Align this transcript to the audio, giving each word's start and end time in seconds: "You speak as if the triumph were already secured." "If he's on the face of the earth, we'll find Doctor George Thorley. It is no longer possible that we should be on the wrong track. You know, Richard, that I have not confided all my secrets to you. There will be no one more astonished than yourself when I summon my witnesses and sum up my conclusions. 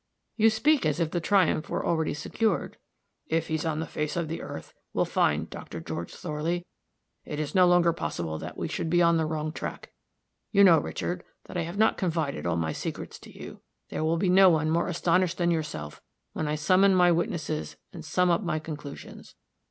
"You 0.35 0.49
speak 0.49 0.83
as 0.83 0.99
if 0.99 1.11
the 1.11 1.19
triumph 1.21 1.69
were 1.69 1.85
already 1.85 2.15
secured." 2.15 2.77
"If 3.27 3.49
he's 3.49 3.67
on 3.67 3.79
the 3.79 3.85
face 3.85 4.15
of 4.17 4.29
the 4.29 4.41
earth, 4.41 4.73
we'll 4.93 5.05
find 5.05 5.47
Doctor 5.47 5.79
George 5.79 6.11
Thorley. 6.15 6.65
It 7.23 7.39
is 7.39 7.53
no 7.53 7.67
longer 7.67 7.93
possible 7.93 8.39
that 8.39 8.57
we 8.57 8.67
should 8.67 8.89
be 8.89 9.03
on 9.03 9.17
the 9.17 9.27
wrong 9.27 9.51
track. 9.51 9.93
You 10.51 10.63
know, 10.63 10.79
Richard, 10.79 11.23
that 11.43 11.55
I 11.55 11.61
have 11.61 11.77
not 11.77 11.99
confided 11.99 12.47
all 12.47 12.57
my 12.57 12.71
secrets 12.73 13.19
to 13.19 13.31
you. 13.31 13.61
There 13.89 14.03
will 14.03 14.17
be 14.17 14.27
no 14.29 14.49
one 14.49 14.71
more 14.71 14.87
astonished 14.87 15.37
than 15.37 15.51
yourself 15.51 16.01
when 16.33 16.47
I 16.47 16.55
summon 16.55 16.95
my 16.95 17.11
witnesses 17.11 17.77
and 17.93 18.03
sum 18.03 18.31
up 18.31 18.41
my 18.41 18.57
conclusions. 18.57 19.35